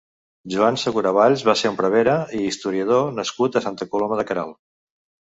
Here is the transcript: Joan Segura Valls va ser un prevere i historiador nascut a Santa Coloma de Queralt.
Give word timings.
Joan 0.51 0.77
Segura 0.83 1.09
Valls 1.17 1.43
va 1.49 1.53
ser 1.59 1.71
un 1.73 1.75
prevere 1.81 2.15
i 2.37 2.39
historiador 2.51 3.11
nascut 3.19 3.57
a 3.57 3.63
Santa 3.67 3.87
Coloma 3.91 4.17
de 4.21 4.25
Queralt. 4.31 4.57